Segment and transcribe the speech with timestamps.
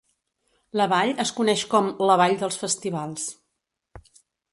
[0.79, 3.27] La vall es coneix com "la vall dels festivals".